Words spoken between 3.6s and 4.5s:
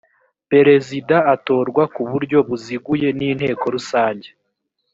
rusange